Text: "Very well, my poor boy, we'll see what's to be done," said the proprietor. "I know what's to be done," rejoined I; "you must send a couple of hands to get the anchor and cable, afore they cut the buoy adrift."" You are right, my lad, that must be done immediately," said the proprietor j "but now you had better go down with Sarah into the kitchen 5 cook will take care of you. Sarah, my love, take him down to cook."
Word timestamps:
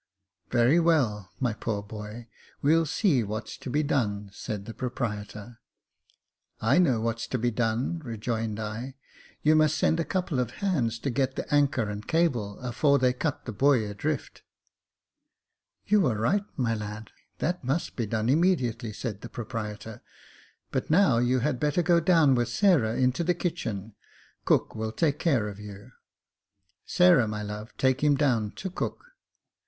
"Very 0.49 0.79
well, 0.79 1.29
my 1.39 1.53
poor 1.53 1.83
boy, 1.83 2.27
we'll 2.63 2.87
see 2.87 3.21
what's 3.21 3.55
to 3.59 3.69
be 3.69 3.83
done," 3.83 4.31
said 4.33 4.65
the 4.65 4.73
proprietor. 4.73 5.59
"I 6.59 6.79
know 6.79 6.99
what's 6.99 7.27
to 7.27 7.37
be 7.37 7.51
done," 7.51 7.99
rejoined 8.03 8.59
I; 8.59 8.95
"you 9.43 9.53
must 9.55 9.77
send 9.77 9.99
a 9.99 10.03
couple 10.03 10.39
of 10.39 10.53
hands 10.53 10.97
to 10.97 11.11
get 11.11 11.35
the 11.35 11.45
anchor 11.53 11.87
and 11.87 12.07
cable, 12.07 12.57
afore 12.61 12.97
they 12.97 13.13
cut 13.13 13.45
the 13.45 13.51
buoy 13.51 13.85
adrift."" 13.85 14.41
You 15.85 16.07
are 16.07 16.17
right, 16.17 16.45
my 16.57 16.73
lad, 16.73 17.11
that 17.37 17.63
must 17.63 17.95
be 17.95 18.07
done 18.07 18.27
immediately," 18.27 18.93
said 18.93 19.21
the 19.21 19.29
proprietor 19.29 19.97
j 19.97 20.03
"but 20.71 20.89
now 20.89 21.19
you 21.19 21.41
had 21.41 21.59
better 21.59 21.83
go 21.83 21.99
down 21.99 22.33
with 22.33 22.49
Sarah 22.49 22.95
into 22.95 23.23
the 23.23 23.35
kitchen 23.35 23.93
5 24.39 24.45
cook 24.45 24.73
will 24.75 24.91
take 24.91 25.19
care 25.19 25.47
of 25.47 25.59
you. 25.59 25.91
Sarah, 26.87 27.27
my 27.27 27.43
love, 27.43 27.77
take 27.77 28.03
him 28.03 28.15
down 28.15 28.49
to 28.55 28.71
cook." 28.71 29.03